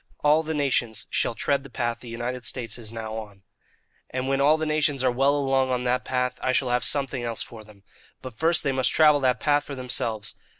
[0.23, 3.43] All the nations shall tread the path the United States is now on.
[4.09, 7.21] "And when all the nations are well along on that path, I shall have something
[7.21, 7.83] else for them.
[8.19, 10.33] But first they must travel that path for themselves.